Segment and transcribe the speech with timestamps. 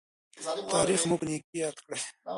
[0.73, 1.99] تاریخ مو په نیکۍ یاد کړي.